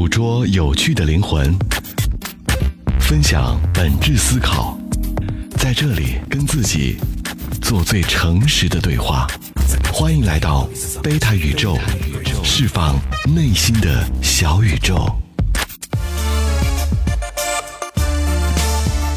[0.00, 1.54] 捕捉有趣的灵魂，
[3.00, 4.74] 分享本质思考，
[5.58, 6.96] 在这里跟自己
[7.60, 9.26] 做最诚实的对话。
[9.92, 10.66] 欢迎来到
[11.02, 11.78] 贝塔宇宙，
[12.42, 15.19] 释放内心的小宇宙。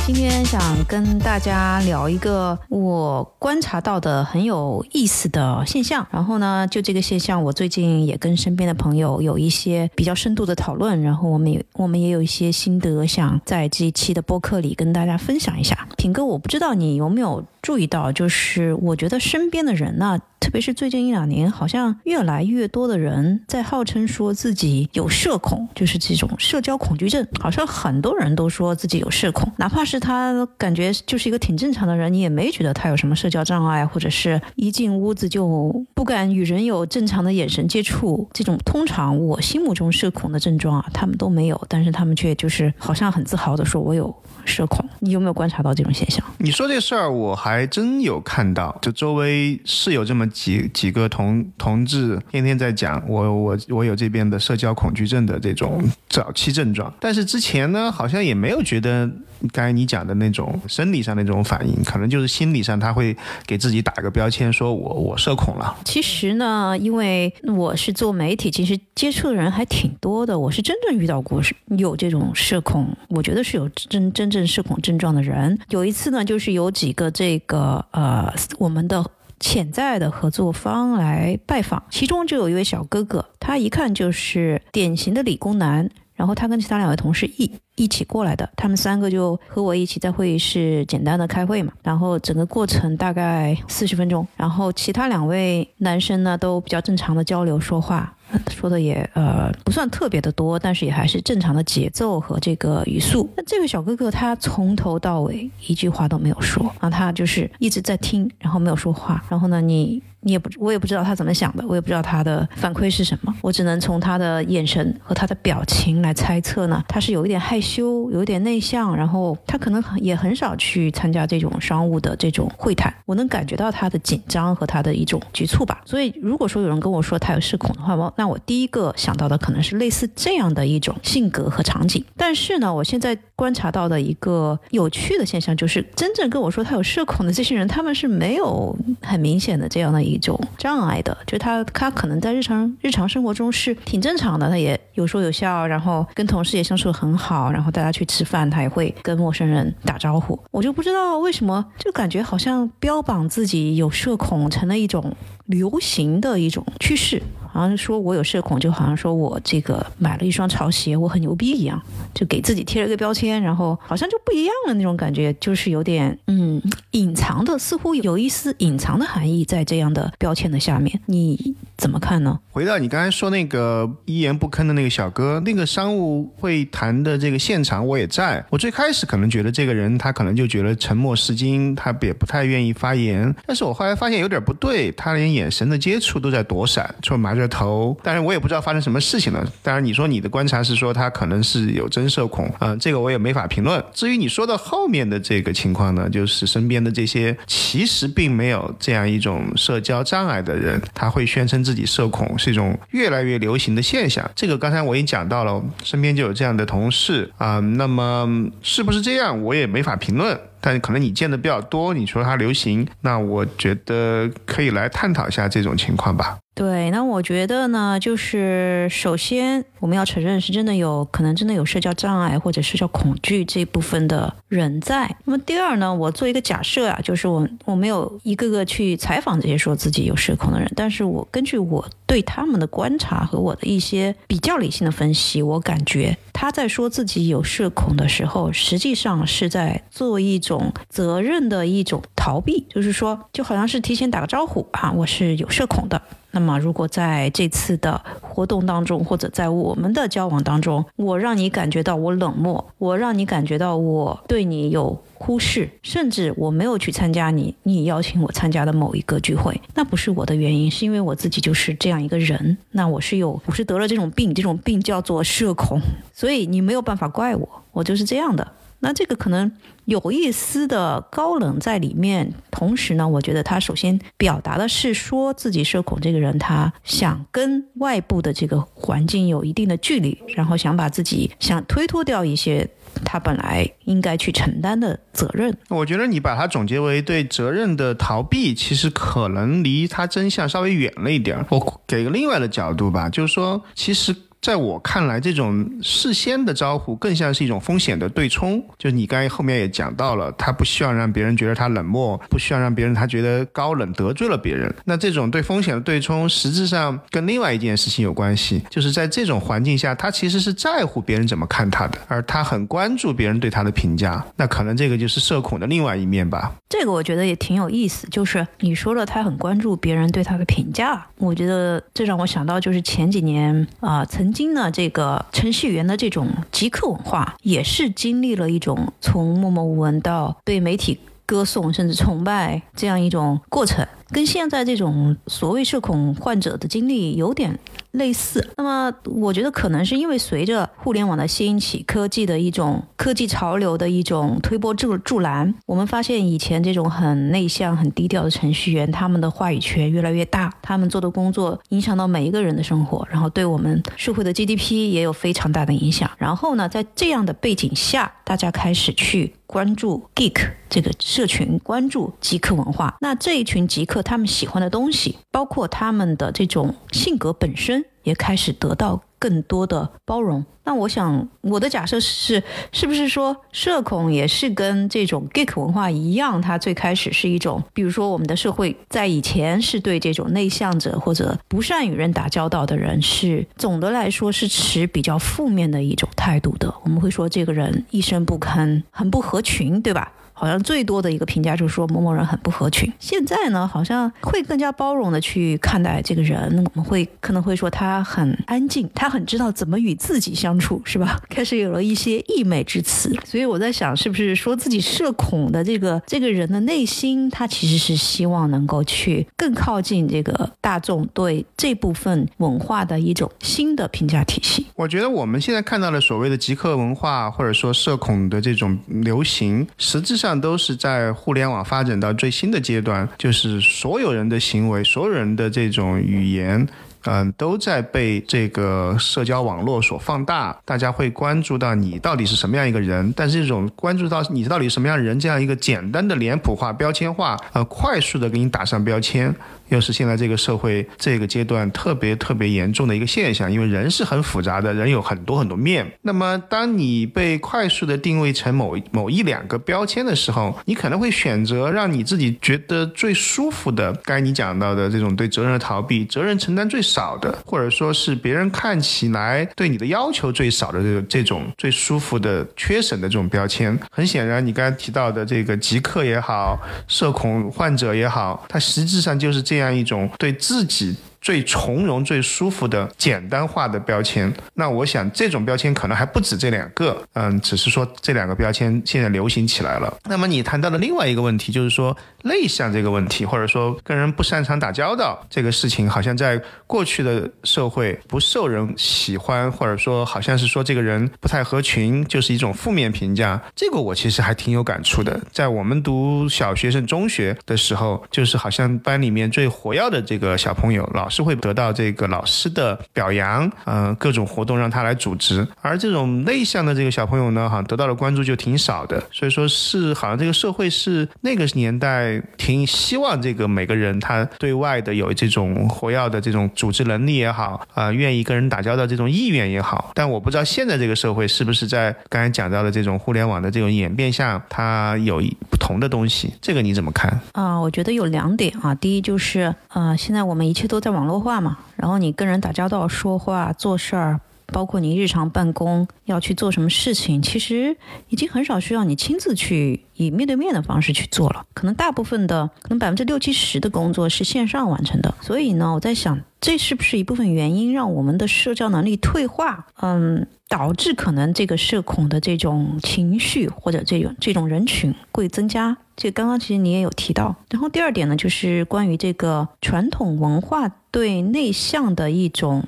[0.06, 15.88] 今天想跟大家聊一个我观察到的很有意思的现象，然后呢，就这个现象，我最近也跟身边的朋友有一些比较深度的讨论，然后我们也我们也有一些心得，想在这一期的播客里跟大家分享一下。
[15.98, 20.20] 品哥，我不知道你有没有注意到，就是我觉得身边的人呢。
[20.44, 27.26] 特别是最近一两年，好像越来越多的人在号称说自己有社恐，就是这种社交恐惧症。
[27.40, 38.28] 好像很多人都说自己有社恐，哪怕是是他感觉就是一个挺正常的人，你也没觉得他有什么社交障碍，或者是一进屋子就不敢与人有正常的眼神接触。
[38.34, 44.14] 这种通常我心目中社恐的症状啊，他们都没有，但是他们却就是好像很自豪的说：“我有。”
[44.46, 46.22] 社恐，你有没有观察到这种现象？
[46.40, 59.10] 你说这事儿，我还真有看到，就周围是有这么几几个同同志，天天在讲我我我有这边的社交恐惧症的这种早期症状，但是之前呢，好像也没有觉得
[59.52, 65.78] 刚才你讲的那种生理上的那种反应，可能就是心理上他会给自己打个标签，说我我社恐了。
[65.86, 71.42] 其实呢，因为我是做媒体，其实接触的人还挺多的，我是真正遇到过
[71.78, 74.34] 有这种社恐，我觉得是有真真。
[74.34, 79.06] 正社恐症状的人，有一次呢，就是有几个这个呃，我们的
[79.40, 85.88] 潜在的合作方来拜访，其中就有一位小哥哥，他一看就是典型的理工男，
[86.24, 98.16] 然后他跟其他两位同事一一起过来的，他们三个就和我一起在会议室简单的开会嘛，然后整个过程大概四十分钟，然后其他两位男生呢都比较正常的交流说话。
[98.50, 103.30] 说的也呃不算特别的多，但是也还是正常的节奏和这个语速。
[103.36, 109.22] 那这个小哥哥他从头到尾一句话都没有说，然后他就是一直在听，然后没有说话。
[109.30, 122.94] 然后呢，你你也不我也不知道他怎么想的，我也不知道他的反馈是什么，我只能从他的眼神和他的表情来猜测呢，他是有一点害羞，有一点内向，然后他可能也很少去参加这种商务的这种会谈。
[123.06, 125.82] 我能感觉到他的紧张和他的一种局促吧。
[125.86, 150.40] 所以如果说有人跟我说他有社恐的话，我那我第一个想到的可能是类似这样的一种性格和场景，但是呢，我现在观察到的一个有趣的现象就是，真正跟我说他有社恐的这些人，他们是没有很明显的这样的一一种障碍的，就他他可能在日常日常生活中是挺正常的，他也有说有笑，然后跟同事也相处的很好，然后大家去吃饭，他也会跟陌生人打招呼。
[150.52, 155.16] 我就不知道为什么，就感觉好像标榜自己有社恐成了一种
[155.48, 157.22] 流行的一种趋势。
[157.54, 161.80] 好像说我有社恐，就好像说我这个买了一双潮鞋，我很牛逼一样，
[162.12, 166.60] 就给自己贴了一个标签，然后好像就不一样了那种感觉，就是有点嗯
[166.92, 172.40] 隐藏的，似乎有一丝隐藏的含义在这样的标签的下面，你怎么看呢？
[172.52, 187.54] 回到你刚才说那个一言不吭的那个小哥，那个商务会谈的这个现场我也在，我最开始可能觉得这个人他可能就觉得沉默是金，他也不太愿意发言，但是我后来发现有点不对，他连眼神的接触都在躲闪，除了麻着。
[187.54, 189.46] 头，但是我也不知道发生什么事情了。
[189.62, 193.84] 当然，你说你的观察是说他可能是有真社恐啊，这个我也没法评论。
[193.94, 204.28] 至于你说的后面的这个情况呢，就是身边的这些其实并没有这样一种社交障碍的人，他会宣称自己社恐，是一种越来越流行的现象。
[204.36, 207.60] 这个刚才我已经讲到了，身边就有这样的同事啊。
[207.60, 210.40] 那么是不是这样，我也没法评论。
[210.66, 216.38] 但可能你见的比较多，你说它流行，那我觉得可以来探讨一下这种情况吧。
[216.56, 225.10] 对，那我觉得呢，就是首先我们要承认是真的有可能真的有社交障碍或者社交恐惧这部分的人在。
[225.26, 246.02] 那么第二呢，我做一个假设啊，就是我我没有一个个去采访这些说自己有社恐的人，但是我根据我对他们的观察和我的一些比较理性的分析，我感觉他在说自己有社恐的时候，实际上是在做一种种责任的一种逃避，就是说就好像是提前打个招呼啊，我是有社恐的。
[246.36, 262.58] 那么，如果在这次的活动当中，或者在我们的交往当中，我让你感觉到我冷漠，我让你感觉到我对你有忽视，甚至我没有去参加你你邀请我参加的某一个聚会，那不是我的原因，是因为我自己就是这样一个人。
[262.72, 265.80] 那我是有，我是得了这种病，这种病叫做社恐，
[266.12, 268.52] 所以你没有办法怪我，我就是这样的。
[268.80, 269.50] 那这个可能
[269.86, 282.70] 有一丝的高冷在里面，同时呢，我觉得他首先表达的是说自己社恐这个人，他想跟外部的这个环境有一定的距离，然后想把自己想推脱掉一些。
[283.04, 291.44] 他本来应该去承担的责任，我觉得你把它总结为对责任的逃避，其实可能离他真相稍微远了一点。
[291.50, 294.16] 我给个另外的角度吧，就是说，其实。
[294.44, 298.62] 在我看来，这种事先的招呼更像是一种风险的对冲。
[298.78, 304.76] 就是你刚才后面也讲到了，他不希望让别人觉得他冷漠，不希望让别人他觉得高冷得罪了别人。
[304.84, 314.22] 那这种对风险的对冲，实质上跟另外一件事情有关系，就是在这种环境下，他其实是在乎别人怎么看他的，而他很关注别人对他的评价。
[314.36, 316.52] 那可能这个就是社恐的另外一面吧。
[316.68, 324.33] 这个我觉得也挺有意思，就是你说了他很关注别人对他的评价，我觉得这让我想到就是前几年啊曾。
[324.34, 333.88] 今呢，这个程序员的这种极客文化，也是经历了一种从默默无闻到被媒体歌颂甚至崇拜这样一种过程。
[334.14, 337.60] 跟现在这种所谓社恐患者的经历有点
[337.92, 338.48] 类似。
[338.58, 356.10] 那么，我觉得可能是因为随着互联网的兴起，科技的一种科技潮流的一种推波助助澜，我们发现以前这种很内向、很低调的程序员，他们的话语权越来越大，他们做的工作影响到每一个人的生活，然后对我们社会的 GDP 也有非常大的影响。
[356.20, 362.96] 然后呢，在这样的背景下，大家开始去关注 Geek 这个社群，关注极客文化。
[363.02, 364.03] 那这一群极客。
[364.04, 370.46] 他们喜欢的东西，包括他们的这种性格本身，也开始得到更多的包容。
[370.66, 372.42] 那我想，我的假设是，
[372.72, 376.42] 是不是说社恐也是跟这种 geek 文化一样？
[376.42, 386.74] 它最开始是一种，比如说我们的社会在以前是对这种内向者或者不善与人打交道的人，是总的来说是持比较负面的一种态度的。
[386.84, 390.14] 我们会说这个人一声不吭，很不合群，对吧？
[390.44, 392.92] 好像最多的一个评价就是说某某人很不合群。
[393.00, 396.54] 现在呢，好像会更加包容的去看待这个人。
[396.66, 401.18] 我们会可能会说他很安静，他很知道怎么与自己相处，是吧？
[401.32, 403.16] 开始有了一些溢美之词。
[403.24, 414.66] 所以我在想，是不是说自己社恐的这个这个人的内心，他其实是希望能够去更靠近这个大众对这部分文化的一种新的评价体系。
[414.76, 420.33] 我觉得我们现在看到的所谓的极客文化，或者说社恐的这种流行，实质上。
[420.40, 426.68] 都是在互联网发展到最新的阶段，就是所有人的行为、所有人的这种语言，
[427.06, 430.58] 嗯，都在被这个社交网络所放大。
[430.66, 439.34] 大家会关注到你到底是什么样一个人，但是这种关注到你到底什么样人这样一个简单的脸谱化、标签化，呃，快速的给你打上标签。
[439.74, 445.86] 又是现在这个社会这个阶段特别特别严重的一个现象，因为人是很复杂的，人有很多很多面。
[446.04, 463.76] 那么，当你被快速的定位成某某一两个标签的时候，你可能会选择让你自己觉得最舒服的，刚才你讲到的这种对责任的逃避、责任承担最少的，或者说是别人看起来对你的要求最少的这种这种最舒服的缺省的这种标签。
[463.90, 469.63] 很显然，你刚才提到的这个极客也好，社恐患者也好，它实质上就是这样。
[469.64, 470.94] 这样一种对自己。
[471.24, 479.98] 最从容、最舒服的简单化的标签，那我想这种标签可能还不止这两个，嗯，只是说这两个标签现在流行起来了。
[480.04, 493.42] 那么你谈到的另外一个问题，就是说内向这个问题，或者说跟人不擅长打交道这个事情，好像在过去的社会不受人喜欢，或者说好像是说这个人不太合群，就是一种负面评价。
[493.56, 495.18] 这个我其实还挺有感触的。
[495.32, 501.08] 在我们读小学生、中学的时候，就是好像班里面最活跃的这个小朋友，老。
[501.14, 505.48] 是会得到这个老师的表扬，嗯，各种活动让他来组织。
[505.62, 509.00] 而这种内向的这个小朋友呢，好像得到的关注就挺少的。
[509.12, 519.92] 所以说是好像这个社会是那个年代挺希望这个每个人他对外的有这种活跃的这种组织能力也好，啊，愿意跟人打交道这种意愿也好。
[519.94, 526.34] 但我不知道现在这个社会是不是在刚才讲到的这种互联网的这种演变下，它有不同的东西。
[526.42, 527.22] 这个你怎么看？
[527.34, 528.74] 啊，我觉得有两点啊。
[528.74, 531.03] 第一就是，呃，现在我们一切都在网。
[531.04, 537.76] 网络化嘛，然后你跟人打交道、说话、做事儿，包括你日常办公要去做什么事情，其实
[538.10, 541.46] 已经很少需要你亲自去以面对面的方式去做了。
[541.54, 545.14] 可能大部分的，可能百分之六七十的工作是线上完成的。
[545.22, 549.68] 所以呢，我在想，这是不是一部分原因让我们的社交能力退化？
[549.82, 555.78] 嗯，导致可能这个社恐的这种情绪或者这种这种人群会增加。
[555.96, 562.64] 这刚刚其实你也有提到，然后第二点呢，就是关于这个传统文化对内向的一种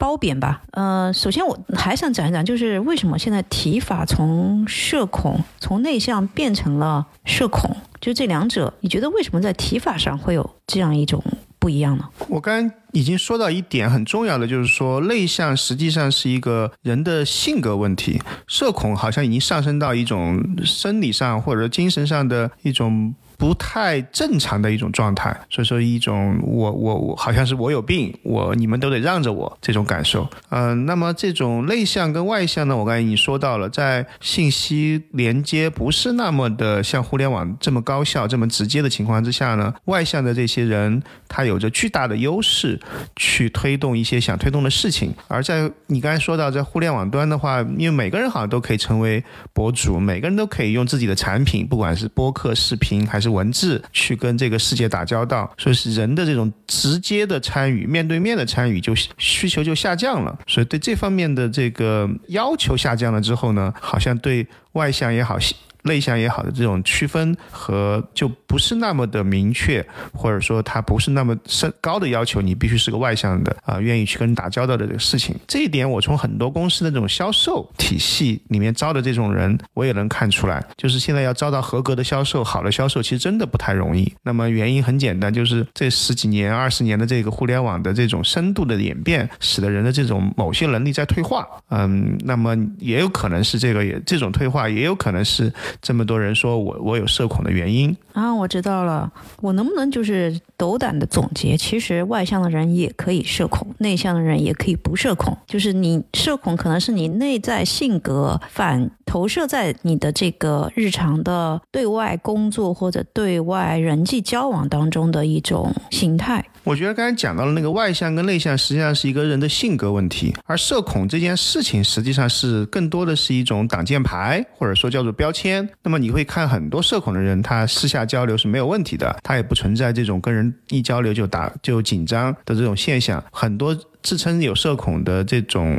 [0.00, 0.62] 褒贬吧。
[0.70, 11.22] 呃，首先我还想讲一讲，就是为什么现在提法从社恐从内向变成了社恐，就这两者，你觉得为什么在提法上会有这样一种
[11.58, 12.08] 不一样呢？
[12.28, 23.14] 我刚刚已经说到一点很重要的，就是说内向实际上是一个人的性格问题，社恐好像已经上升到一种生理上或者精神上的一种。
[23.40, 30.28] 不太正常的一种状态，所以说一种我我我好像是我有病，我你们都得让着我这种感受。
[30.50, 42.78] 嗯，那么这种内向跟外向呢，我刚才已经说到了，在信息连接不是那么的像互联网这么高效、这么直接的情况之下呢，外向的这些人他有着巨大的优势
[43.16, 45.14] 去推动一些想推动的事情。
[45.28, 53.29] 而在你刚才说到在互联网端的话，因为每个人好像都可以成为博主，每个人都可以用自己的产品，不管是播客、视频还是。
[53.30, 60.38] 文字去跟这个世界打交道，所以是人的这种直接的参与、面对面的参与，就需求就下降了。
[60.46, 65.38] 所以对这方面的这个要求下降了之后呢，好像对外向也好。
[65.84, 75.34] 内向也好的这种区分和就不是那么的明确，或者说它不是那么深高的要求，你必须是个外向的啊，愿意去跟人打交道的这个事情。
[75.46, 84.12] 这一点我从很多公司的这种销售体系里面招的这种人，我也能看出来，就是现在要招到合格的销售、好的销售，其实真的不太容易。
[84.22, 91.46] 那么原因很简单，就是这十几年、二十年的这个互联网的这种深度的演变，使得人的这种某些能力在退化。
[91.70, 95.52] 嗯，那么也有可能是这个也这种退化，也有可能是。
[95.80, 99.10] 这么多人说我我有社恐的原因啊，我知道了。
[99.40, 101.56] 我能不能就是斗胆的总结？
[101.56, 105.36] 其实外向的人也可以社恐，内向的人也可以不社恐。
[105.46, 116.44] 就是你社恐可能是你内在性格反投射在你的这个日常的对外工作或者对外人际交往当中的一种形态。
[116.64, 125.68] 我觉得刚才讲到了那个外向跟内向，实际上是一个人的性格问题，而社恐这件事情实际上是更多的是一种挡箭牌，或者说叫做标签。
[125.82, 133.76] 那么你会看很多社恐的人，他私下交流是没有问题的，他也不存在这种跟人一交流就打就紧张的这种现象，很多。
[134.02, 135.78] 自称有社恐的这种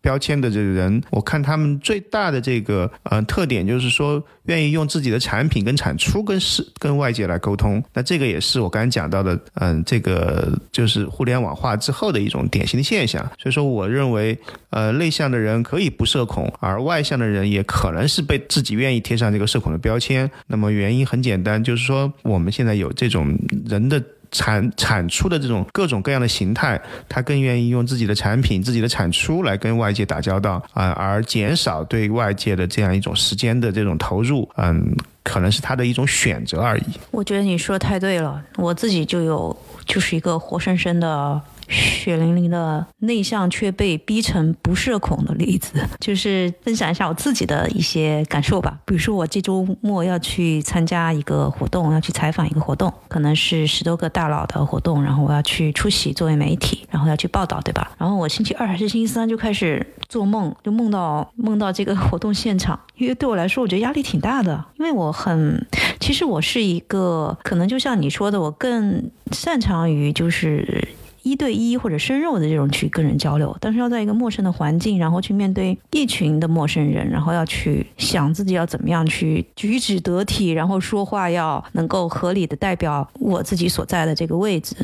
[0.00, 7.82] 标签的这个人，我看他们最大的这个呃特点就是说，愿意用自己的产品跟产出跟是跟外界来沟通。
[7.92, 13.22] 那这个也是我刚才讲到的，嗯，这个就是互联网化之后的一种典型的现象。
[13.38, 14.38] 所以说，我认为，
[14.70, 20.30] 呃，内向的人可以不社恐，而外向的人也可能是被自己愿意贴上这个社恐的标签。
[20.46, 24.02] 那么原因很简单，就是说我们现在有这种人的。
[24.34, 34.84] 产产出的这种各种各样的形态，他更愿意用自己的产品、自己的产出来跟外界打交道啊，而减少对外界的这样一种时间的这种投入，嗯，
[35.22, 36.84] 可能是他的一种选择而已。
[37.12, 41.40] 我觉得你说的太对了，我自己就有就是一个活生生的。
[41.68, 48.78] 血淋淋的内向却被逼成不社恐的例子， 就是分享一下我自己的一些感受吧。
[48.84, 57.92] 比如说，我这周末要去参加一个活动，要去采访一个活动，可能是十多个大佬的活动，然后我要去出席作为媒体，然后要去报道，对吧？
[57.98, 65.66] 然后我星期二还是星期三就开始做梦，就梦到梦到这个活动现场，因为对我来说，我觉得压力挺大的，因为我很，
[66.00, 70.86] 其实我是一个可能就像你说的，我更擅长于就是。
[71.24, 84.76] 一对一或者深入的这种去跟人交流，但是要在一个陌生的环境，然后去面对一群的陌生人，然后要去想自己要怎么样去举止得体，然后说话要能够合理的代表我自己所在的这个位置，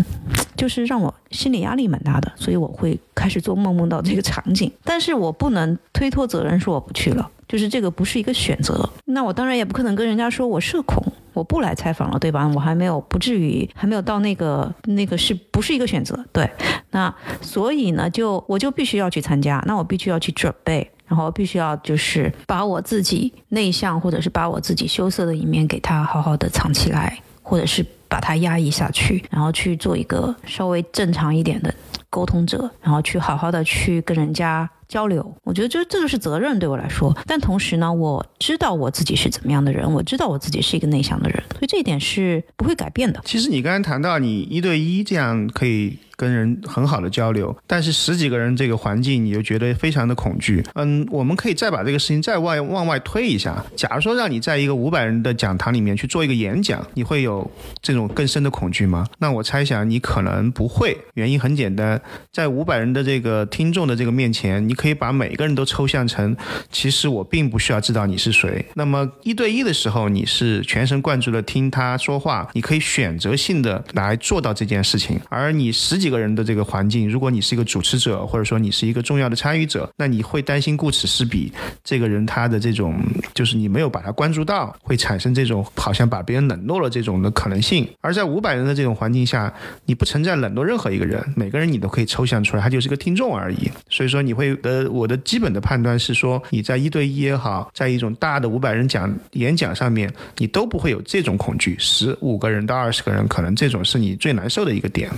[0.57, 11.03] 就是让我心理压力蛮大的，所以我会开始做梦梦到这个场景，但是我不能推脱责任说我不去了，就是这个不是一个选择，那我当然也不可能跟人家说我社恐。
[11.33, 12.47] 我不来采访了，对吧？
[12.55, 16.25] 我还没有，不至于还没有到那个那个是不是一个选择？
[16.33, 16.49] 对，
[16.91, 31.73] 那所以呢，就我就必须要去参加，那我必须要去准备，然后必须要就是把我自己内向或者是把我自己羞涩的一面给他好好的藏起来，或者是把它压抑下去，然后去做一个稍微正常一点的
[32.11, 34.69] 沟通者，然后去好好的去跟人家。
[34.91, 43.21] 交流，我觉得这这个是责任对我来说，但同时呢，我知道我自己是怎么样的人，我知道我自己是一个内向的人，所以这一点是不会改变的。
[43.25, 45.97] 其实你刚才谈到你一对一这样可以。
[46.17, 50.63] 跟人很好的交流，但是十几个人这个环境，你就觉得非常的恐惧。
[50.75, 53.65] 嗯，我们可以再把这个事情再外往外推一下。
[53.75, 57.51] 假如说让你在一个五百人的讲堂里面去做一个演讲，你会有
[57.81, 59.07] 这种更深的恐惧吗？
[59.19, 60.95] 那我猜想你可能不会。
[61.15, 61.99] 原因很简单，
[62.31, 66.37] 在五百人的这个听众的这个面前，你可以把每个人都抽象成，
[66.71, 68.63] 其实我并不需要知道你是谁。
[68.75, 75.19] 那么一对一的时候，你是全神贯注的听他说话，你可以选择性的来做到这件事情。
[75.31, 76.11] 而你十几。
[76.11, 81.53] 个人的这个环境，如果你是一个主持者，或者说你是一个重要的参与者，那你会担心顾此失彼，
[81.85, 83.01] 这个人他的这种
[83.33, 87.89] 就是你没有把他关注到，会产生这种好像把别人冷落了这种的可能性。
[88.01, 89.55] 而在五百人的这种环境下，
[89.85, 93.71] 你不存在冷落任何一个人，每个人你都可以抽象出来，他就是个听众而已。
[93.91, 101.77] 所以说你会呃，我的基本的判断是说，你在一对一也好，在一种大的五百人讲演讲上面，你都不会有这种恐惧。
[101.79, 105.11] 十五个人到二十个人，可能这种是你最难受的一个点。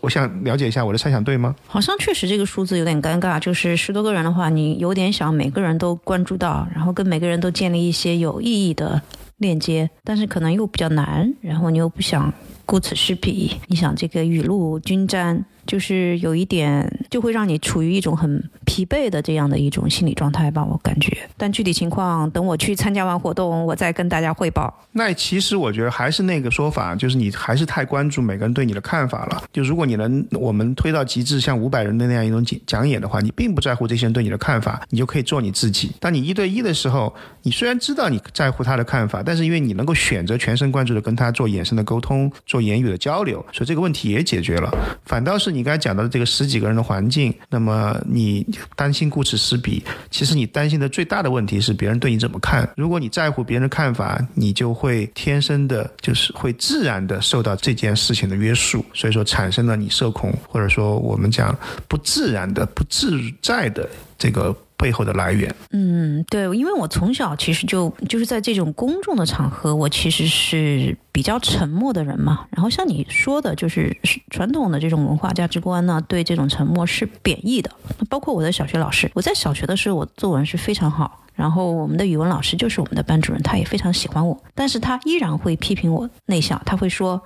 [0.00, 1.54] 我想了解一下我的猜想对吗？
[1.66, 9.00] 好像确实这个数字有点尴尬，就是十多个人的话，你有点想每个人都关注到，然后跟每个人都建立一些有意义的
[9.38, 12.32] 链接，但是可能又比较难，然后你又不想
[12.64, 15.44] 顾此失彼，你想这个雨露均沾。
[15.66, 21.16] 就是有一点，就会让你处于一种很疲惫的这样的一种心理状态吧，我感觉。
[21.36, 24.72] 但具体情况，等我去参加完活动，我再跟大家汇报。
[24.92, 29.42] 那其实我觉得还是那个说法，就是你还是太关注每个人对你的看法了。
[29.52, 35.92] 就如果你能我们推到极致，像五百人的那样一种讲讲演的话，你并不在乎这些人对你的看法，你就可以做你自己。
[36.00, 44.70] 当你一对一的时候，你虽然知道你在乎他的看法，但是因为你能够选择全神贯注的跟他做眼神的沟通，做言语的交流，所以这个问题也解决了。
[45.04, 48.46] 反倒是你刚才讲到的这个十几个人的环境，那么你
[48.76, 52.68] 担心顾此失彼，其实你担心的最大的问题是别人对你怎么看。
[52.76, 61.58] 如果你在乎别人的看法，你就会天生的，就是会自然的受到这件事情的约束，所以说产生了你社恐，或者说我们讲
[61.88, 64.54] 不自然的、不自在的这个。
[64.76, 72.46] 背后的来源，嗯，对，因为我从小其实就就是在这种公众的场合，我其实是比较沉默的人嘛。
[72.50, 73.96] 然后像你说的，就是
[74.30, 77.70] 传统的这种文化价值观呢，对这种沉默是贬义的。
[78.10, 81.22] 包括我的小学老师，我在小学的时候，我作文是非常好。
[81.34, 87.22] 然后我们的语文老师就是我们的班主任，他也非常喜欢我，但是他依然会批评我内向，他会说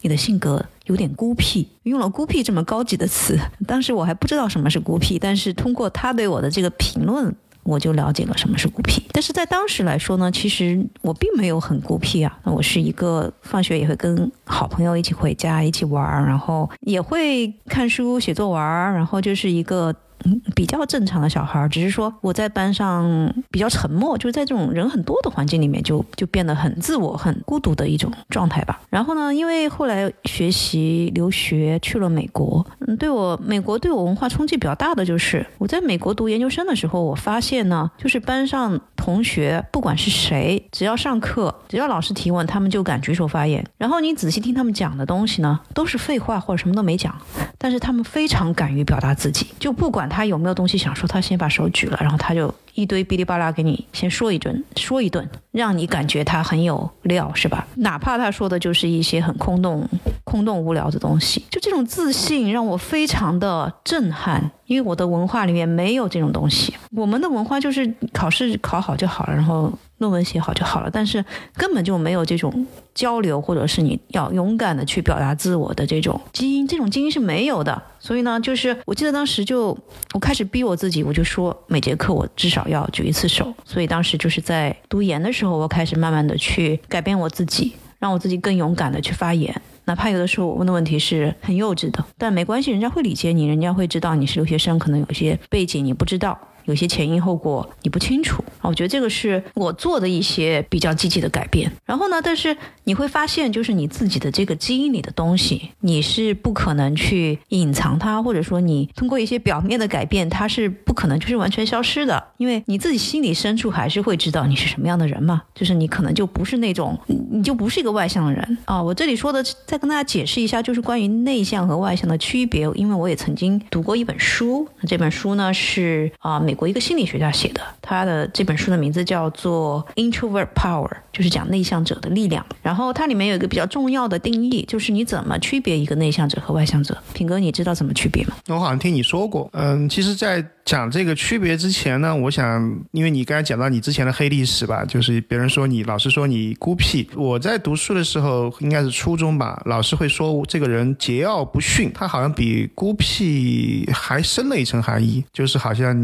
[0.00, 3.38] 你的性格有点孤僻，用了“孤僻”这么高级的词。
[3.66, 9.02] 当时我还不知道什么是孤僻，但是通过他对我的这个评论，我就了解了什么是孤僻。
[9.12, 19.94] 但是在当时来说呢，其实我并没有很孤僻啊，我是一个放学也会跟好朋友一起回家一起玩，然后也会看书写作文，然后就是一个。
[20.24, 28.80] 嗯，比较正常的小孩，只是说我在班上比较沉默，就是在这种人很多的环境里面，就就变得很自我、很孤独的一种状态吧。
[28.90, 43.64] 然后呢，因为后来学习留学去了美国，嗯，对我美国对我文化冲击比较大的就是我在美国读研究生的时候，我发现呢，就是班上同学不管是谁，只要上课，只要老师提问，他们就敢举手发言。
[43.76, 47.14] 然后你仔细听他们讲的东西呢，都是废话或者什么都没讲，
[47.56, 50.07] 但是他们非常敢于表达自己，就不管。
[50.08, 51.06] 他有没有东西想说？
[51.08, 57.66] 他先把手举了，然后他就一堆哔哩吧啦给你先说一顿，说一顿，让你感觉他很有料，是吧？
[57.76, 59.88] 哪怕他说的就是一些很空洞、
[60.24, 64.50] 空洞无聊的东西，就这种自信让我非常的震撼。
[64.66, 77.80] 因为我的文化里面没有这种东西，我们的文化就是考试考好就好了，然后论文写好就好了，但是根本就没有这种交流，或者是你要勇敢的去表达自我的这种基因，这种基因是没有的。
[77.98, 79.76] 所以呢，就是我记得当时就
[80.14, 83.52] 我开始逼我自己，我就说每节课我至少要举一次手。
[83.64, 89.54] 所以当时就是在读研的时候，我开始慢慢的去改变我自己，让我自己更勇敢的去发言。
[89.84, 96.38] 哪怕有的时候我问的问题是很幼稚的，但没关系，人家会理解你，人家会知道你是留学生，可能有些背景你不知道。
[96.68, 101.72] 有些前因后果你不清楚啊，我觉得这个是我做的一些比较积极的改变。
[101.86, 102.54] 然后呢，但是
[102.84, 112.22] 你会发现，就是你自己的这个基因里的东西，你是不可能去隐藏它，或者说你通过一些表面的改变，它是不可能就是完全消失的。
[112.36, 116.98] 因为你自己心里深处还是会知道你是什么样的人嘛，就是你可能就不是那种，
[117.30, 118.82] 你就不是一个外向的人啊。
[118.82, 126.57] 我这里说的再跟大家解释一下，就是关于内向和外向的区别，因为我也曾经读过一本书，这本书呢是啊美。
[126.58, 132.44] 我一个心理学家写的，他的这本书的名字叫做《Introvert Power》，就是讲内向者的力量。
[132.62, 136.96] 然后它里面有一个比较重要的定义，就是你怎么区别一个内向者和外向者。
[137.14, 138.34] 品哥，你知道怎么区别吗？
[138.48, 139.48] 我好像听你说过。
[139.52, 147.08] 嗯，其实，在讲这个区别之前呢，我想，因为你刚才讲到你之前的黑历史吧，就是别人说你老师说你孤僻。
[147.16, 155.96] 我在读书的时候，应该是初中吧，老师会说这个人桀骜不驯，他好像比孤僻还深了一层含义，就是好像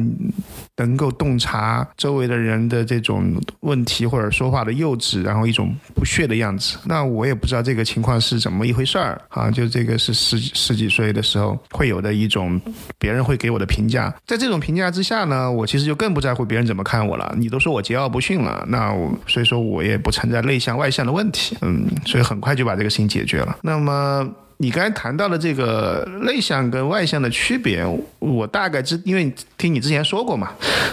[0.79, 6.79] 能够洞察周围的人的这种问题或者说话的幼稚，然后一种不屑的样子。
[6.87, 12.59] 那我也不知道这个情况是怎么一回事儿啊，就这个是十十几岁的时候会有的一种
[12.99, 14.54] 别人会给我的评价，在这种。
[14.61, 17.35] 评价之下呢，我其实就更不在乎别人怎么看我了。
[17.39, 21.57] 你都说我桀骜不驯了，那我所以说我也不存在内向外向的问题。
[21.63, 23.57] 嗯，所以很快就把这个事情解决了。
[23.63, 24.29] 那么。
[24.59, 27.85] 你刚才谈到的这个内向跟外向的区别，
[28.19, 30.53] 我大概知，因为听你之前说过嘛，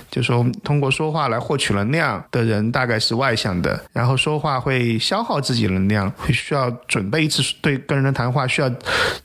[0.10, 8.69] 就说通过说话来获取能量的人大概是外向的，然后说话会消耗自己能量，会需要准备一次对跟人的谈话需要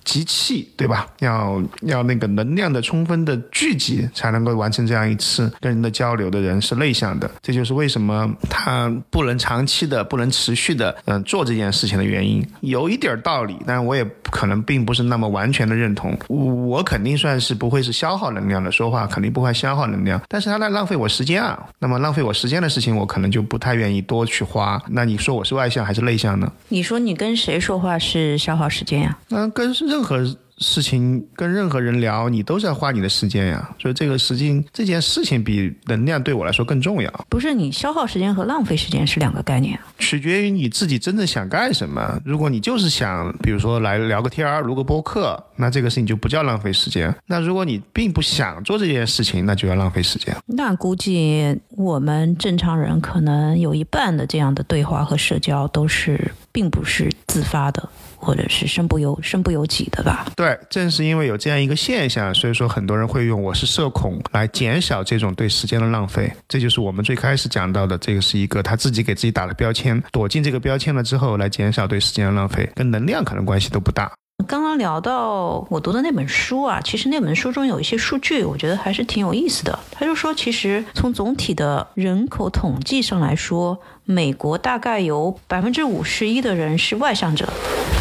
[0.05, 1.07] 集气，对吧？
[1.20, 16.17] 要要那个能量的充分的聚集，才能够完成这样一次跟人的交流的人是内向的，这就是为什么他不能长期的、不能持续的嗯做这件事情的原因，有一点道理，但我也可能并不是那么完全的认同。
[16.29, 21.59] 我肯定算是不会是消耗能量的，说话肯定不会消耗能量，但是他在浪费我时间啊。
[21.79, 24.83] 那么浪费我时间的事情，我可能就不太愿意多去花。
[24.89, 26.51] 那你说我是外向还是内向呢？
[26.69, 29.19] 你说你跟谁说话是消耗时间呀？
[29.31, 30.25] 嗯，跟任何。
[30.59, 37.27] 事情跟任何人聊，你都在花你的时间呀，所以这个时间这件事情比能量对我来说更重要。
[37.29, 42.21] 不是你消耗时间和浪费时间是两个概念，取决于你自己真正想干什么。
[42.25, 47.14] 如果你就是想，比如说来聊个天儿、录个播客，那这个事情就不叫浪费时间。
[47.27, 50.35] 那如果你并不想做这件事情，那就要浪费时间。
[50.47, 57.88] 那估计我们正常人可能有一半的这样的对话和社交都是并不是自发的。
[58.27, 60.27] 或者是身不由身不由己的吧？
[60.35, 66.29] 对，正是因为有这样一个现象，所以说很多人会用“我是社恐”来减少这种对时间的浪费。
[66.49, 74.11] 这就是我们最开始讲到的，这个是一个他自己给自己打了标签，躲进这个标签了之后，来减少对时间的浪费，跟能量可能关系都不大。
[74.46, 79.77] 刚刚聊到我读的那本书啊，其实那本书中有一些数据，我觉得还是挺有意思的。
[79.90, 87.49] 他就说，其实从总体的人口统计上来说，美国大概有百分之五十一的人是外向者。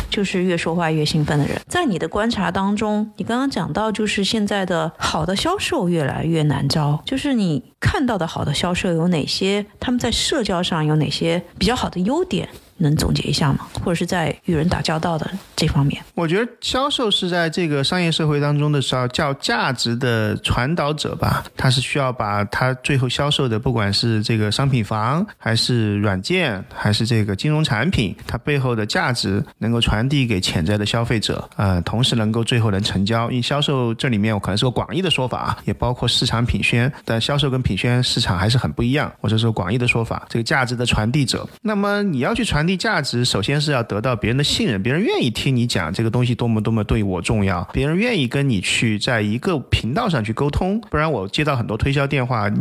[0.07, 7.01] 就是越说话越兴奋的人，在你的观察当中，你刚刚讲到，就是现在的好的销售越来越难招。
[7.03, 9.65] 就是你看到的好的销售有哪些？
[9.77, 12.47] 他们在社交上有哪些比较好的优点？
[12.77, 13.67] 能总结一下吗？
[13.83, 16.03] 或者是在与人打交道的这方面？
[16.13, 21.43] 我觉得销售是在这个商业社会当中的时候叫价值的传导者吧。
[21.55, 33.29] 他是需要把他最后销售的，不管是这个商品房，还是软件，还是这个金融产品，它背后的价值能够传递给潜在的消费者，呃，同时能够最后能成交。
[33.29, 39.09] 因为销售这里面我可能是个广义的说法啊，也包括市场品宣，但销售跟品宣市场还是很不一样。
[39.21, 41.47] 我这是说广义的说法，这个价值的传递者。
[41.61, 42.64] 那么你要去传。
[42.65, 50.81] 传递价值，首先是要得到别人的信任，别人愿意听你讲这个东西多么多么对我重要，别人愿意跟你去在一个频道上去沟通。
[50.89, 52.51] 不然我接到很多推销电话，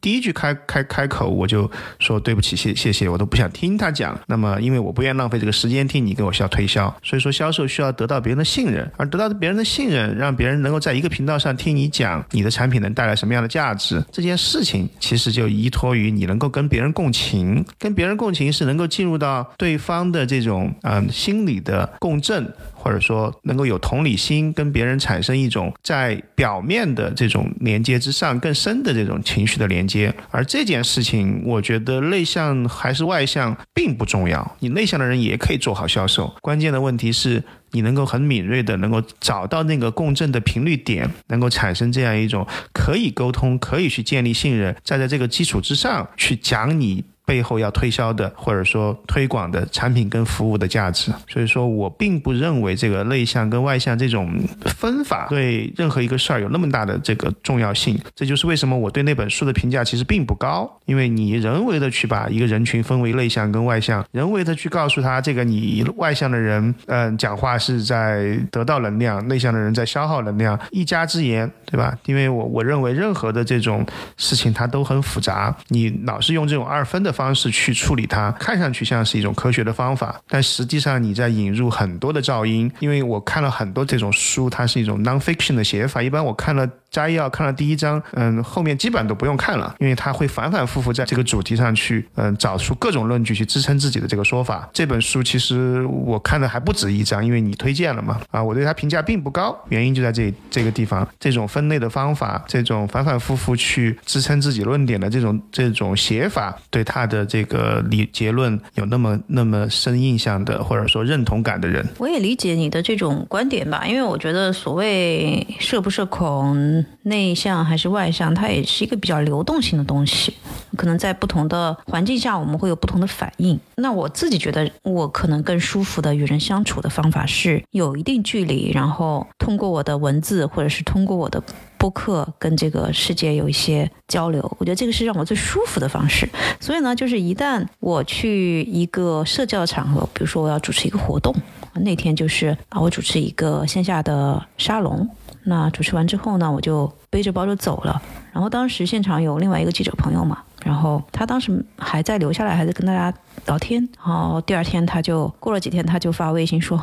[0.00, 4.18] 第一句开开开口我就说对不起，谢谢谢，我都不想听他讲。
[4.26, 19.41] 那么因为我不愿浪费这个时间听你给我销推销，所以说销售需要得到别人的信任，而得到别人的信任，让别人能够在一个频道上听你讲你的产品能带来什么样的价值，这件事情其实就依托于你能够跟别人共情，跟别人共情是能够进入到。
[19.56, 30.12] 对方的这种嗯心理的共振，或者说能够有同理心，跟别人产生一种在表面的这种连接之上更深的这种情绪的连接。
[30.30, 36.34] 而这件事情，我觉得内向还是外向并不重要，你内向的人也可以做好销售。
[36.40, 47.04] 关键的问题是你能够很敏锐的能够找到那个共振的频率点，能够产生这样一种可以沟通、可以去建立信任，再在这个基础之上去讲你。
[47.24, 54.30] 背后要推销的，或者说推广的产品跟服务的价值，所以说我并不认为这个内向跟外向这种
[54.66, 57.98] 分法对任何一个事儿有那么大的这个重要性。
[58.14, 71.96] 这就是为什么我对那本书的评价其实并不高，因为你人为的去把一个人群分为内向跟外向，人为的去告诉他这个你外向的人，嗯，讲话是在得到能量，内向的人在消耗能量，一家之言，对吧？
[72.06, 77.11] 因为我我认为任何的这种事情它都很复杂，你老是用这种二分的。
[77.12, 82.72] 方式去处理它，看上去像是一种科学的方法，但实际上你在引入很多的噪音。
[82.80, 86.02] 因为我看了很多这种书，它是一种 non-fiction 的写法。
[86.02, 94.68] 一般我看了摘要，看了第一章，嗯，后面基本都不用看了，因为他会反反复复在这个主题上去，嗯，找出各种论据去支撑自己的这个说法。
[94.72, 101.08] 这本书其实我看的还不止一章，因为你推荐了嘛，啊，我对它评价并不高，原因就在这这个地方。
[101.18, 106.82] 这种分类的方法，这种反反复复去支撑自己论点的这种这种写法，对。
[106.84, 113.86] 他的这个理结论有那么那么深印象的，或者说认同感的人，我也理解你的这种观点吧。
[113.86, 120.34] 因为我觉得所谓社不社恐、内向还是外向，它也是一个比较流动性的东西。
[120.76, 123.58] 可能在不同的环境下，我们会有不同的反应。
[123.76, 131.42] 那我自己觉得，我可能更舒服的与人相处的方法是有一定距离，然后通过我的文字或者是通过我的。
[131.78, 136.28] 播客跟这个世界有一些交流，我觉得这个是让我最舒服的方式。
[136.60, 141.34] 所以呢，就是一旦我去一个社交场合，比如说我要主持一个活动。
[141.74, 145.10] 那天就是啊，我主持一个线下的沙龙。
[145.44, 148.00] 那主持完之后呢，我就背着包就走了。
[148.32, 153.12] 然后当时现场有另外一个记者朋友嘛，然后他当时还在留下来，还在跟大家
[153.46, 153.86] 聊天。
[153.98, 156.80] 然后第二天他就过了几天，他就发微信说：“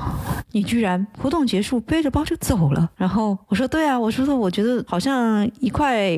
[0.52, 6.10] 你居然活动结束背着包就走了。”然后我说：“对啊，我说的，我觉得好像一块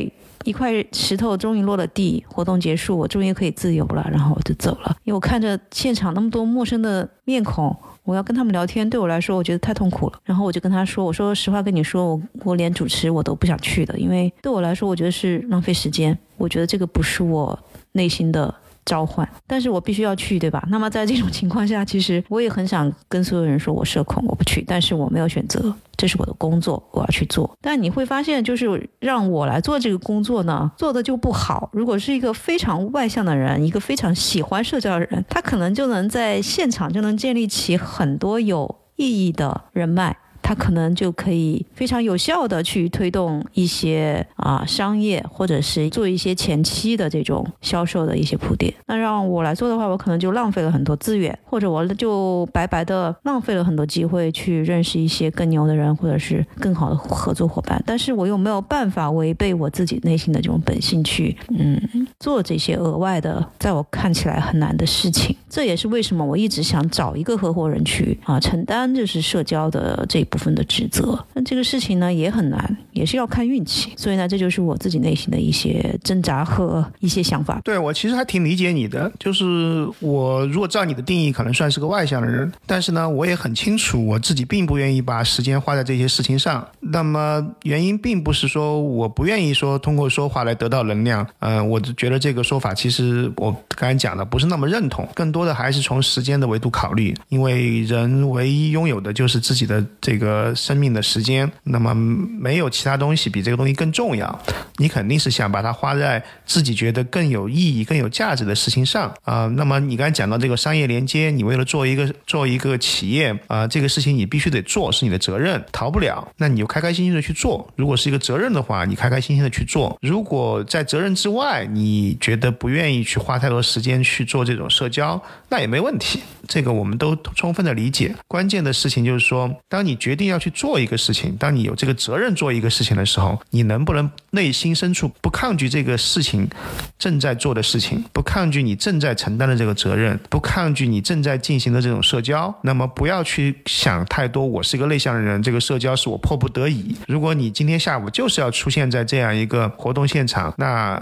[0.44, 7.74] 一块石头终于落了地，活动结束，我终于可以自由了。”然后我就走了，因为我看着现场那么多陌生的面孔。
[8.04, 10.20] 我要跟他们聊天，对我来说，我觉得太痛苦了。
[10.24, 16.18] 然后我就跟他说：“我说实话跟你说，我我连主持我都不想去的，因为对我来说，我觉得是浪费时间。
[16.38, 17.58] 我觉得这个不是我
[17.94, 18.54] 内心的。”
[18.86, 20.64] 召唤，但是我必须要去，对吧？
[20.70, 27.50] 那么在这种情况下，其实我也很想跟所有人说，我社恐，我不去，但是我没有选择，这是我的工作，我要去做。
[27.62, 31.70] 但你会发现，就是让我来做这个工作呢，做的就不好。
[31.74, 40.18] 如果是一个非常外向的人，一个非常喜欢社交的人，他可能就能在现场就能建立起很多有意义的人脉。
[40.52, 48.74] 他可能就可以非常有效的去推动一些啊商业，或者是做一些前期的这种销售的一些铺垫。
[48.86, 57.82] 那让我来做的话，我可能就浪费了很多资源，或者我就白白的浪费了很多机会去认识一些更牛的人，或者是更好的合作伙伴。
[57.88, 61.80] 但是我又没有办法违背我自己内心的这种本性去嗯
[62.20, 65.34] 做这些额外的，在我看起来很难的事情。
[65.50, 70.26] 这也是为什么我一直想找一个合伙人去啊承担就是社交的这一。
[70.32, 73.94] 部分分的职责，那这个事情呢也很难，也是要看运气。
[73.96, 77.60] 所以呢，这就是我自己内心的一些挣扎和一些想法。
[77.64, 86.66] 对我其实还挺理解你的，就是我如果照你的定义，可能算是个外向的人，但是呢，我也很清楚我自己并不愿意把时间花在这些事情上。
[86.80, 100.22] 那么原因并不是说我不愿意说通过说话来得到能量，嗯，我觉得这个说法其实我刚才讲的不是那么认同，更多的还是从时间的维度考虑，因为人唯一拥有的就是自己的这。
[100.22, 104.40] 个和生命的时间，那么没有其他东西比这个东西更重要。
[104.78, 109.46] 你肯定是想把它花在自己觉得更有意义、更有价值的事情上啊。
[109.58, 116.26] 那么你刚才讲到这个商业连接，你为了做一个做一个企业啊，这个事情你必须得做，是你的责任，逃不了。
[116.38, 117.70] 那你就开开心心的去做。
[117.76, 119.98] 如果是一个责任的话，你开开心心的去做。
[120.02, 126.22] 如果在责任之外，你觉得不愿意去花太多时间去做这种社交，那也没问题。
[126.48, 128.16] 这个我们都充分的理解。
[128.28, 136.50] 关键的事情就是说，当你决定要去做一个事情，当你有这个责任做一个事情的时候，你能不能内心深处不抗拒这个事情
[136.98, 142.54] 正在做的事情，不抗拒你正在承担的这个责任，不抗拒你正在进行的这种社交？
[142.64, 144.46] 那么不要去想太多。
[144.46, 146.96] 我是一个内向的人，这个社交是我迫不得已。
[147.08, 151.02] 如果你今天下午就是要出现在这样一个活动现场，那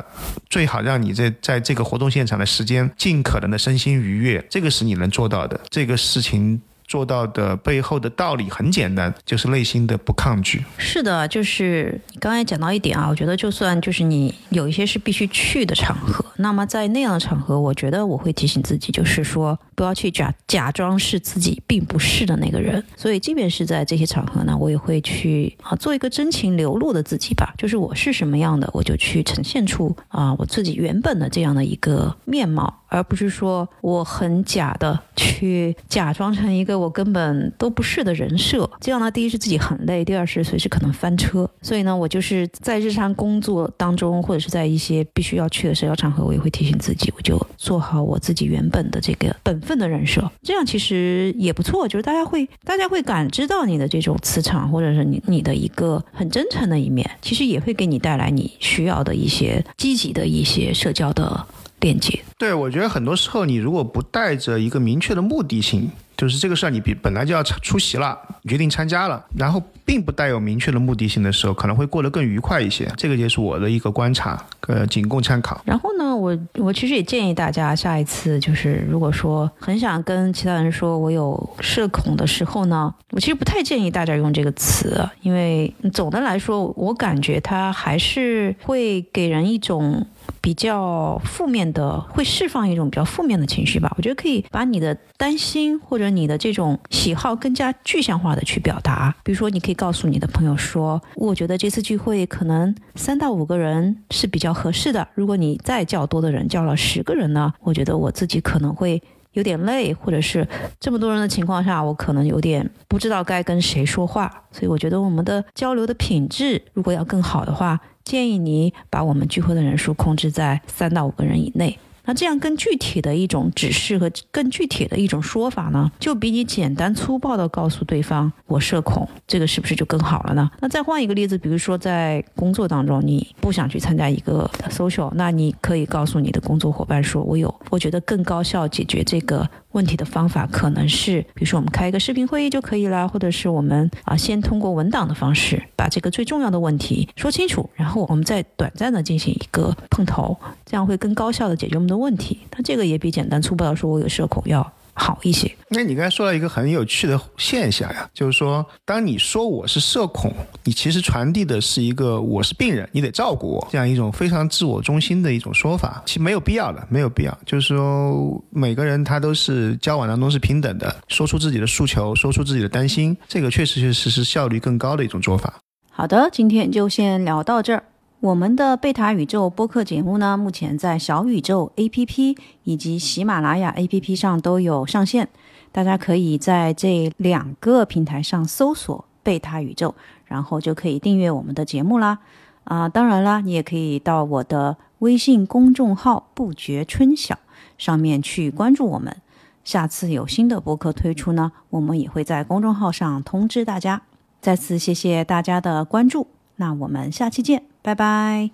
[0.50, 5.40] 最好让你在在这个活动现场的时间尽可能的身心愉悦，这个是你能做到。
[5.48, 6.62] 的这个事情。
[6.90, 10.66] 做到的背后的道理很简单，就是内心的不抗拒。
[10.76, 22.84] 是的，就是刚才讲到一点啊，我觉得就算就是你有一些是必须去的场合，那么在那样的场合，我觉得我会提醒自己，就是说不要去假假装是自己并不是的那个人。
[22.98, 36.80] 所以，即便是在这些场合呢，我也会去啊做一个真情流露的自己吧，就是我是什么样的，我就去呈现出啊我自己原本的这样的一个面貌，而不是说我很假的去假装成一个。
[36.80, 41.50] 我根本都不是的人设，这样呢，第一是自己很累，第二是随时可能翻车。
[41.62, 50.32] 所以呢，我就是在日常工作当中，或者是在一些必须要去的社交场合，我也会提醒自己，我就做好我自己原本的这个本分的人设。
[50.42, 61.46] 这样其实也不错，就是大家会大家会感知到你的这种磁场，或者是你你的一个很真诚的一面，其实也会给你带来你需要的一些积极的一些社交的
[61.82, 62.20] 链接。
[62.38, 65.90] 对，我觉得很多时候你如果不带着一个明确的目的性。
[66.18, 72.92] 就是这个事儿，你比本来就要出席了，决定参加了，然后并不带有明确的目的性的时候，可能会过得更愉快一些。
[72.98, 74.38] 这个也是我的一个观察，
[74.68, 75.62] 呃，仅供参考。
[75.64, 90.06] 然后呢，我我其实也建议大家，下一次就是如果说很想跟其他人说我有社恐的时候呢，我其实不太建议大家用这个词，因为总的来说，我感觉它还是会给人一种。
[90.42, 93.92] 比较负面的，会释放一种比较负面的情绪吧。
[93.98, 99.14] 我觉得可以把你的担心或者你的这种喜好更加具象化的去表达。
[99.24, 105.06] 比如说，你可以告诉你的朋友说：“我觉得这次聚会可能三到五个人是比较合适的。
[105.16, 110.46] 如果你再叫多的人，叫了十个人呢，我觉得我自己可能会有点累，或者是
[110.82, 114.44] 这么多人的情况下，我可能有点不知道该跟谁说话。
[114.52, 121.78] 所以，我觉得我们的交流的品质如果要更好的话。”建议你把我们聚会的人数控制在三到五个人以内。
[122.10, 130.50] 那这样更具体的一种指示和更具体的一种说法呢，就比你简单粗暴的告诉对方我社恐，这个是不是就更好了呢？
[130.60, 152.40] 那再换一个例子，比如说在工作当中，你不想去参加一个 social，那你可以告诉你的工作伙伴说，我有，我觉得更高效解决这个问题的方法可能是，比如说我们开一个视频会议就可以了，或者是我们啊先通过文档的方式把这个最重要的问题说清楚，然后我们再短暂的进行一个碰头，这样会更高效的解决我们的问题。
[152.52, 155.50] 那这个也比简单粗暴的说我有社恐要好一些。
[155.70, 160.34] 那你刚才说了一个很有趣的现象呀，就是说，当你说我是社恐，
[160.64, 167.38] 你其实传递的是一个我是病人，你得照顾我这样一种非常自我中心的一种说法，其实没有必要的，没有必要。
[167.46, 175.54] 就是说，每个人他都是交往当中是平等的，说出自己的诉求，说出自己的担心，这个确实确实是效率更高的一种做法。
[175.92, 177.84] 好的，今天就先聊到这儿。
[178.22, 185.30] 我们的贝塔宇宙播客节目呢，目前在小宇宙 APP 以及喜马拉雅 APP 上都有上线，
[185.72, 189.96] 大家可以在这两个平台上搜索“贝塔宇宙”，
[190.28, 192.20] 然后就可以订阅我们的节目啦。
[192.66, 197.40] 啊，当然啦，你也可以到我的微信公众号“不觉春晓”
[197.80, 199.16] 上面去关注我们。
[199.64, 204.02] 下次有新的播客推出呢，我们也会在公众号上通知大家。
[204.42, 206.28] 再次谢谢大家的关注，
[206.58, 207.69] 那我们下期见。
[207.82, 208.50] 拜拜！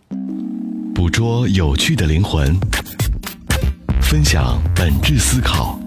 [0.94, 2.56] 捕捉有趣的灵魂，
[4.02, 5.80] 分享本质思考，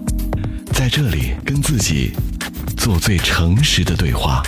[0.73, 2.11] 在这里跟自己
[2.77, 4.43] 做最诚实的对话。